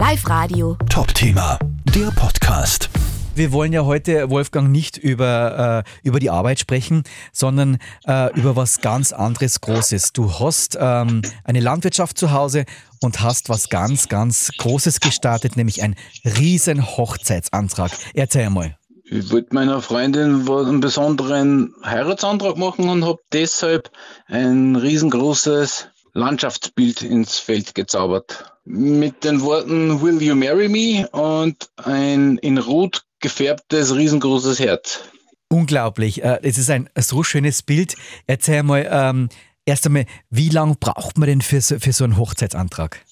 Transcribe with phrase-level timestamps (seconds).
[0.00, 0.78] Live Radio.
[0.88, 1.58] Top Thema,
[1.94, 2.88] der Podcast.
[3.34, 7.02] Wir wollen ja heute, Wolfgang, nicht über, äh, über die Arbeit sprechen,
[7.34, 7.76] sondern
[8.06, 10.14] äh, über was ganz anderes Großes.
[10.14, 12.64] Du hast ähm, eine Landwirtschaft zu Hause
[13.02, 17.90] und hast was ganz, ganz Großes gestartet, nämlich einen riesen Hochzeitsantrag.
[18.14, 18.78] Erzähl mal.
[19.04, 23.90] Ich wollte meiner Freundin einen besonderen Heiratsantrag machen und habe deshalb
[24.28, 28.52] ein riesengroßes Landschaftsbild ins Feld gezaubert.
[28.64, 35.00] Mit den Worten Will you marry me und ein in Rot gefärbtes riesengroßes Herz.
[35.48, 36.22] Unglaublich.
[36.22, 37.96] Äh, es ist ein so schönes Bild.
[38.26, 39.28] Erzähl mal, ähm,
[39.64, 43.04] erst einmal, wie lange braucht man denn für so, für so einen Hochzeitsantrag?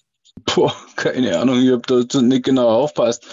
[0.45, 3.27] Boah, keine Ahnung, ich habe da nicht genau aufpasst.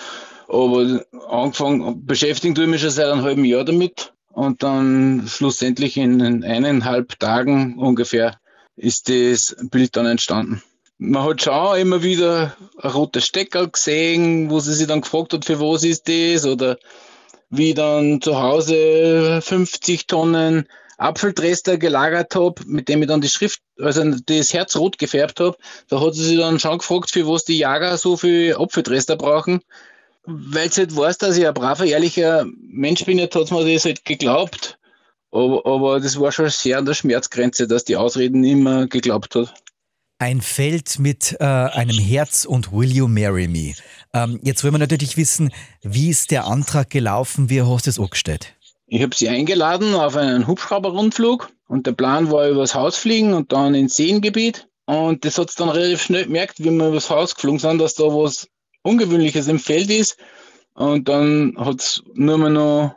[0.48, 4.14] Aber angefangen, beschäftigt tue ich mich schon seit einem halben Jahr damit.
[4.32, 8.38] Und dann schlussendlich in eineinhalb Tagen ungefähr
[8.76, 10.62] ist das Bild dann entstanden.
[10.98, 15.46] Man hat schon immer wieder ein rotes Stecker gesehen, wo sie sich dann gefragt hat,
[15.46, 16.46] für was ist das?
[16.46, 16.78] Oder
[17.50, 20.68] wie dann zu Hause 50 Tonnen
[20.98, 25.58] Apfeldrester gelagert habe, mit dem ich dann die Schrift, also das Herz rot gefärbt habe.
[25.90, 29.62] Da hat sie sich dann schon gefragt, für was die Jager so viel Apfeldrester brauchen.
[30.24, 33.86] Weil sie halt weiß, dass ich ein braver, ehrlicher Mensch bin, jetzt hat man das
[33.86, 34.78] halt geglaubt.
[35.36, 39.54] Aber, aber das war schon sehr an der Schmerzgrenze, dass die Ausreden immer geglaubt hat.
[40.18, 43.74] Ein Feld mit äh, einem Herz und Will You Marry Me?
[44.14, 48.00] Ähm, jetzt wollen wir natürlich wissen, wie ist der Antrag gelaufen, wie hast du es
[48.00, 48.56] angestellt?
[48.88, 53.52] Ich habe sie eingeladen auf einen Hubschrauberrundflug und der Plan war übers Haus fliegen und
[53.52, 54.70] dann ins Seengebiet.
[54.86, 57.96] Und das hat es dann relativ schnell gemerkt, wie wir übers Haus geflogen sind, dass
[57.96, 58.48] da was
[58.84, 60.16] Ungewöhnliches im Feld ist.
[60.76, 62.96] Und dann hat es nur mehr noch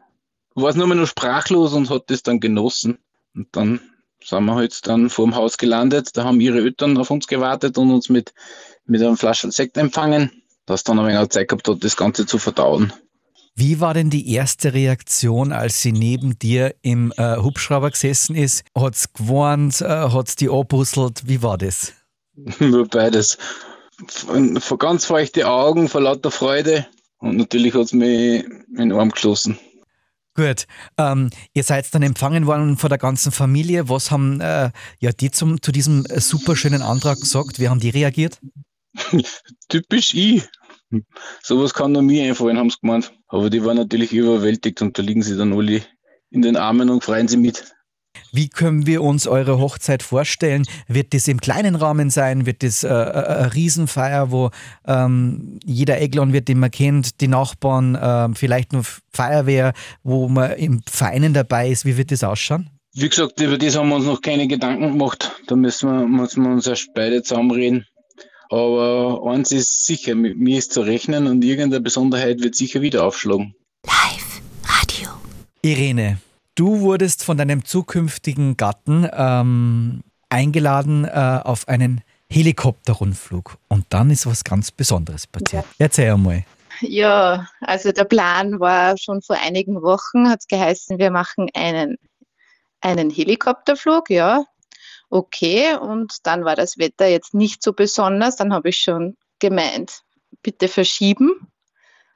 [0.63, 2.99] war es nur mehr noch sprachlos und hat das dann genossen.
[3.35, 3.81] Und dann
[4.25, 6.17] sind wir halt dann vor dem Haus gelandet.
[6.17, 8.33] Da haben ihre Eltern auf uns gewartet und uns mit,
[8.85, 10.31] mit einem Flaschen Sekt empfangen.
[10.67, 12.93] Das dann ein wenig Zeit gehabt hat, das Ganze zu verdauen.
[13.55, 18.65] Wie war denn die erste Reaktion, als sie neben dir im äh, Hubschrauber gesessen ist?
[18.77, 19.81] Hat es gewarnt?
[19.81, 21.23] Äh, hat es die abbusselt?
[21.27, 21.93] Wie war das?
[22.61, 23.37] Nur beides.
[24.07, 26.87] Von, von ganz feuchte Augen, vor lauter Freude.
[27.19, 29.59] Und natürlich hat es mich in den Arm geschlossen.
[30.39, 30.69] Gut.
[30.97, 33.89] Ähm, ihr seid dann empfangen worden von der ganzen Familie.
[33.89, 37.59] Was haben äh, ja die zum, zu diesem super schönen Antrag gesagt?
[37.59, 38.39] Wie haben die reagiert?
[39.69, 40.45] Typisch ich.
[41.43, 43.13] Sowas kann nur mir einfallen, haben sie gemeint.
[43.27, 45.83] Aber die waren natürlich überwältigt und da liegen sie dann alle
[46.31, 47.75] in den Armen und freuen sie mit.
[48.33, 50.65] Wie können wir uns eure Hochzeit vorstellen?
[50.87, 52.47] Wird das im kleinen Rahmen sein?
[52.47, 54.51] Wird das äh, äh eine Riesenfeier, wo
[54.87, 60.53] ähm, jeder Eglon wird, den man kennt, die Nachbarn, äh, vielleicht nur Feuerwehr, wo man
[60.53, 61.85] im Feinen dabei ist?
[61.85, 62.71] Wie wird das ausschauen?
[62.95, 65.31] Wie gesagt, über das haben wir uns noch keine Gedanken gemacht.
[65.47, 67.87] Da müssen wir, müssen wir uns erst beide zusammenreden.
[68.51, 73.05] Aber eins ist sicher, mit mir ist zu rechnen und irgendeine Besonderheit wird sicher wieder
[73.05, 73.55] aufschlagen.
[73.87, 75.11] Live Radio.
[75.63, 76.19] Irene,
[76.59, 83.59] Du wurdest von deinem zukünftigen Gatten ähm, eingeladen äh, auf einen Helikopterrundflug.
[83.69, 85.65] Und dann ist was ganz Besonderes passiert.
[85.65, 85.65] Ja.
[85.79, 86.45] Erzähl einmal.
[86.81, 91.97] Ja, also der Plan war schon vor einigen Wochen, hat es geheißen, wir machen einen,
[92.81, 94.45] einen Helikopterflug, ja.
[95.11, 98.35] Okay, und dann war das Wetter jetzt nicht so besonders.
[98.35, 100.03] Dann habe ich schon gemeint,
[100.43, 101.53] bitte verschieben.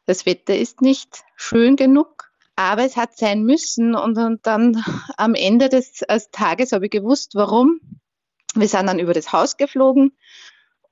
[0.05, 2.32] Das Wetter ist nicht schön genug.
[2.71, 4.85] Aber es hat sein müssen und, und dann
[5.17, 7.81] am Ende des, Tages habe ich gewusst, warum.
[8.55, 10.13] Wir sind dann über das Haus geflogen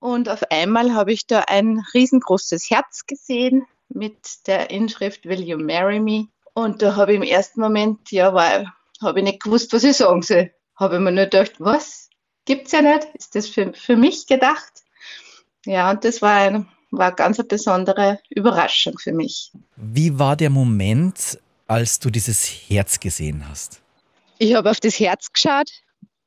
[0.00, 5.58] und auf einmal habe ich da ein riesengroßes Herz gesehen mit der Inschrift Will you
[5.58, 6.28] marry me?
[6.54, 8.32] Und da habe ich im ersten Moment, ja,
[9.00, 10.50] habe ich nicht gewusst, was ich sagen soll.
[10.74, 12.08] Habe ich mir nur gedacht, was?
[12.46, 13.06] Gibt's ja nicht?
[13.14, 14.72] Ist das für, für mich gedacht?
[15.66, 19.52] Ja, und das war, ein, war ganz eine besondere Überraschung für mich.
[19.76, 21.38] Wie war der Moment,
[21.70, 23.80] als du dieses Herz gesehen hast?
[24.38, 25.70] Ich habe auf das Herz geschaut,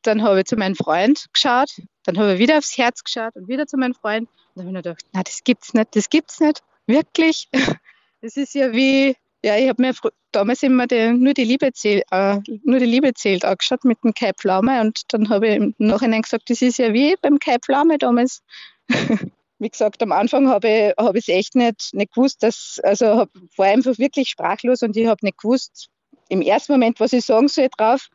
[0.01, 1.69] dann habe ich zu meinem Freund geschaut,
[2.05, 4.29] dann habe ich wieder aufs Herz geschaut und wieder zu meinem Freund.
[4.55, 7.49] Und dann habe ich mir gedacht, na, das gibt's nicht, das gibt's nicht, wirklich.
[8.21, 9.93] Das ist ja wie, ja, ich habe mir
[10.31, 14.13] damals immer die, nur, die Liebe zählt, äh, nur die Liebe zählt angeschaut mit dem
[14.13, 17.57] Kai Pflaume und dann habe ich im Nachhinein gesagt, das ist ja wie beim Kai
[17.59, 18.41] Pflaume damals.
[19.63, 23.67] wie gesagt, am Anfang habe ich es echt nicht, nicht gewusst, dass, also hab, war
[23.67, 25.89] einfach wirklich sprachlos und ich habe nicht gewusst,
[26.29, 28.09] im ersten Moment, was ich sagen soll drauf.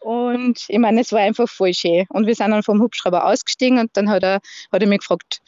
[0.00, 2.06] Und ich meine, es war einfach voll schön.
[2.08, 4.40] Und wir sind dann vom Hubschrauber ausgestiegen und dann hat er,
[4.72, 5.40] hat er mich gefragt,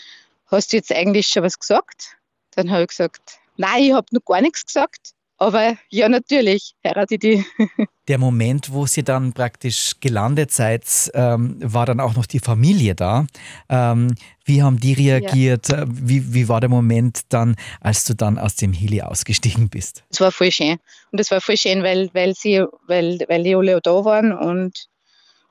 [0.46, 2.16] hast du jetzt eigentlich schon was gesagt?
[2.54, 5.10] Dann habe ich gesagt, nein, ich habe noch gar nichts gesagt.
[5.36, 7.44] Aber ja, natürlich, heirate die.
[8.08, 10.84] Der Moment, wo sie dann praktisch gelandet seid,
[11.14, 13.26] ähm, war dann auch noch die Familie da.
[13.69, 14.14] Ähm,
[14.44, 15.70] wie haben die reagiert?
[15.70, 15.84] Ja.
[15.88, 20.04] Wie, wie war der Moment dann, als du dann aus dem Heli ausgestiegen bist?
[20.10, 20.76] Es war voll schön.
[21.12, 24.87] Und es war voll schön, weil, weil, sie, weil, weil die alle da waren und,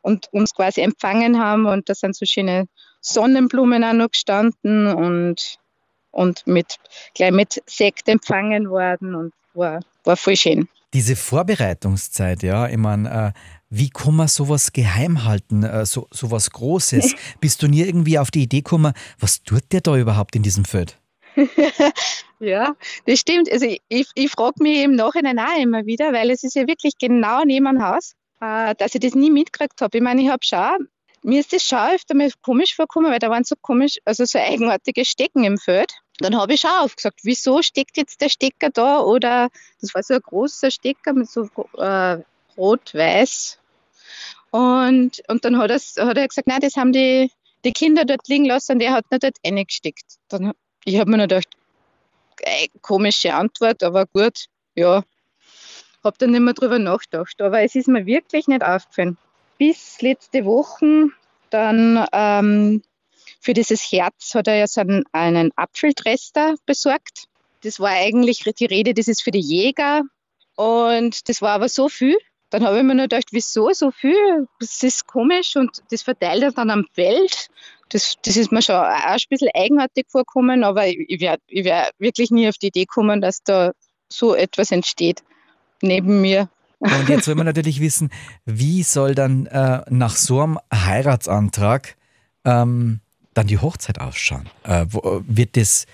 [0.02, 1.66] und uns quasi empfangen haben.
[1.66, 2.68] Und da sind so schöne
[3.02, 5.58] Sonnenblumen auch noch gestanden und,
[6.12, 6.78] und mit,
[7.16, 9.16] gleich mit Sekt empfangen worden.
[9.16, 10.68] Und war, war voll schön.
[10.94, 13.40] Diese Vorbereitungszeit, ja, ich meine, äh,
[13.70, 17.16] wie kann man sowas geheim halten, äh, so, sowas Großes?
[17.42, 20.66] Bist du nie irgendwie auf die Idee gekommen, was tut der da überhaupt in diesem
[20.66, 21.00] Feld?
[22.40, 22.76] ja,
[23.08, 23.52] das stimmt.
[23.52, 26.68] Also ich, ich, ich frage mich im Nachhinein auch immer wieder, weil es ist ja
[26.68, 29.98] wirklich genau neben dem Haus, äh, dass ich das nie mitgekriegt habe.
[29.98, 30.88] Ich meine, ich habe schon,
[31.24, 34.38] mir ist das schon öfter mal komisch vorgekommen, weil da waren so komisch, also so
[34.38, 35.94] eigenartige Stecken im Feld.
[36.24, 39.02] Dann habe ich schon aufgesagt, wieso steckt jetzt der Stecker da?
[39.02, 39.50] Oder
[39.82, 42.18] das war so ein großer Stecker mit so äh,
[42.56, 43.60] rot-weiß.
[44.52, 47.30] Und, und dann hat, er, hat er gesagt, nein, das haben die,
[47.66, 50.06] die Kinder dort liegen lassen und er hat nicht dort reingesteckt.
[50.30, 50.54] Dann,
[50.86, 51.58] ich habe mir noch gedacht,
[52.40, 55.04] ey, komische Antwort, aber gut, ja.
[56.06, 57.42] Habe dann nicht mehr drüber nachgedacht.
[57.42, 59.18] Aber es ist mir wirklich nicht aufgefallen.
[59.58, 61.10] Bis letzte Woche
[61.50, 62.82] dann ähm,
[63.44, 67.26] für dieses Herz hat er ja so einen, einen Apfeltrester besorgt.
[67.64, 70.04] Das war eigentlich die Rede, das ist für die Jäger.
[70.56, 72.18] Und das war aber so viel.
[72.50, 74.48] Dann habe ich mir nur gedacht, wieso so viel?
[74.60, 77.50] Das ist komisch und das verteilt er dann am Feld.
[77.90, 82.32] Das, das ist mir schon auch ein bisschen eigenartig vorgekommen, aber ich ich wär wirklich
[82.32, 83.72] nie auf die Idee kommen, dass da
[84.08, 85.22] so etwas entsteht
[85.82, 86.50] neben mir.
[86.80, 88.10] Und jetzt will man natürlich wissen,
[88.46, 91.98] wie soll dann äh, nach so einem Heiratsantrag
[92.46, 93.00] ähm,
[93.34, 94.50] dann die Hochzeit ausschauen?
[94.64, 95.86] Äh, wo, wird das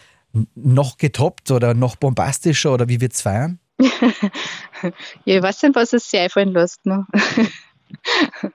[0.56, 3.60] noch getoppt oder noch bombastischer oder wie wird es feiern?
[3.80, 6.86] ja, ich weiß nicht, was es sich einfallen lässt.
[6.86, 7.06] Ne?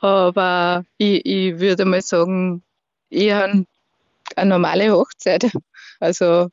[0.00, 2.62] Aber ich, ich würde mal sagen,
[3.10, 3.66] eher eine,
[4.36, 5.50] eine normale Hochzeit.
[6.00, 6.48] Also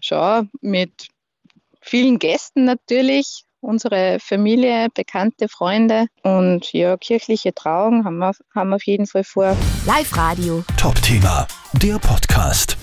[0.00, 1.08] schon mit
[1.80, 8.76] vielen Gästen natürlich, unsere Familie, bekannte Freunde und ja, kirchliche Trauung haben wir, haben wir
[8.76, 9.56] auf jeden Fall vor.
[9.86, 10.64] Live Radio.
[10.76, 12.77] Top Thema, der Podcast.